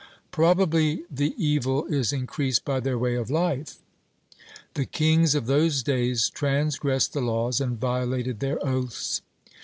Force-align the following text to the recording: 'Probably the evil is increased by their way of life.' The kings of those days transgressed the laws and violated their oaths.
'Probably 0.31 1.03
the 1.11 1.35
evil 1.37 1.85
is 1.85 2.11
increased 2.11 2.65
by 2.65 2.79
their 2.79 2.97
way 2.97 3.13
of 3.13 3.29
life.' 3.29 3.77
The 4.73 4.87
kings 4.87 5.35
of 5.35 5.45
those 5.45 5.83
days 5.83 6.31
transgressed 6.31 7.13
the 7.13 7.21
laws 7.21 7.61
and 7.61 7.79
violated 7.79 8.39
their 8.39 8.57
oaths. 8.65 9.21